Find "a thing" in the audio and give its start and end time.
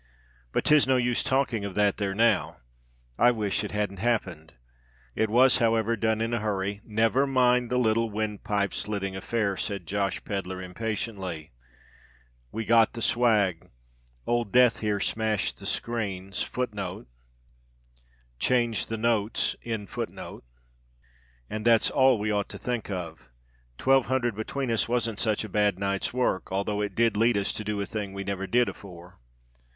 27.79-28.13